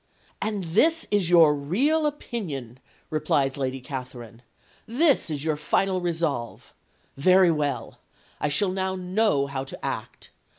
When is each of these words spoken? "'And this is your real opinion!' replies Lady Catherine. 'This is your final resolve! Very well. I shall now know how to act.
"'And 0.41 0.63
this 0.63 1.05
is 1.11 1.29
your 1.29 1.53
real 1.53 2.07
opinion!' 2.07 2.79
replies 3.11 3.55
Lady 3.55 3.79
Catherine. 3.79 4.41
'This 4.87 5.29
is 5.29 5.43
your 5.45 5.55
final 5.55 6.01
resolve! 6.01 6.73
Very 7.17 7.51
well. 7.51 7.99
I 8.39 8.49
shall 8.49 8.71
now 8.71 8.95
know 8.95 9.45
how 9.45 9.63
to 9.63 9.85
act. 9.85 10.31